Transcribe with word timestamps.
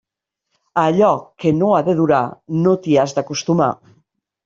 A 0.83 0.85
allò 0.93 1.11
que 1.45 1.53
no 1.59 1.71
ha 1.75 1.83
de 1.91 1.97
durar, 2.01 2.25
no 2.67 2.77
t'hi 2.83 3.01
has 3.07 3.17
d'acostumar. 3.19 3.73